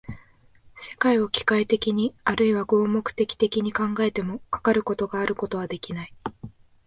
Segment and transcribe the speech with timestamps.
[0.77, 6.13] 世界を機械的にあるいは合目的的に考えても、かかることがあることはできない。